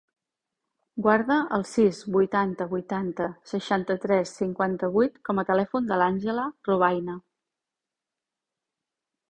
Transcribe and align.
Guarda 1.07 1.35
el 1.57 1.65
sis, 1.71 1.99
vuitanta, 2.15 2.67
vuitanta, 2.71 3.27
seixanta-tres, 3.51 4.33
cinquanta-vuit 4.41 5.21
com 5.29 5.43
a 5.43 5.47
telèfon 5.51 5.93
de 5.93 6.01
l'Àngela 6.03 6.49
Robayna. 6.71 7.21